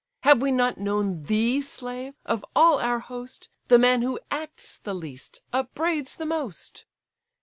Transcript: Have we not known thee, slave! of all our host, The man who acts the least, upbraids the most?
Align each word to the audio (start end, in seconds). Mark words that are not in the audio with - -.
Have 0.23 0.41
we 0.41 0.49
not 0.49 0.79
known 0.79 1.25
thee, 1.25 1.61
slave! 1.61 2.15
of 2.25 2.43
all 2.55 2.79
our 2.79 2.97
host, 3.01 3.49
The 3.67 3.77
man 3.77 4.01
who 4.01 4.19
acts 4.31 4.79
the 4.79 4.95
least, 4.95 5.41
upbraids 5.53 6.17
the 6.17 6.25
most? 6.25 6.85